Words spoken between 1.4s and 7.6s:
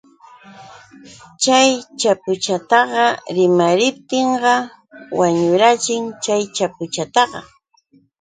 Chay chapuchataqa rimariptinqa wañurachin chay chapuchataqa.